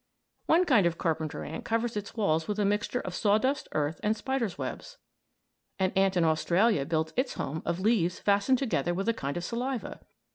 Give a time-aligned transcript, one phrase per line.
[0.47, 4.17] One kind of carpenter ant covers its walls with a mixture of sawdust, earth, and
[4.17, 4.97] spiders' webs.
[5.77, 9.43] An ant in Australia builds its home of leaves fastened together with a kind of
[9.43, 9.99] saliva.